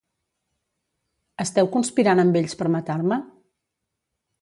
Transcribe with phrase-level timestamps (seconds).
[1.45, 3.23] Esteu conspirant amb ells per matar-me?